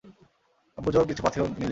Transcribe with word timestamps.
Abu 0.77 0.89
Zar 0.93 1.03
কিছু 1.09 1.21
পাথেয় 1.25 1.43
নিলেন। 1.45 1.69